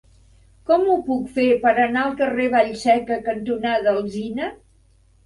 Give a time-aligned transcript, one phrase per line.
[0.69, 4.49] Com ho puc fer per anar al carrer Vallseca cantonada Alzina?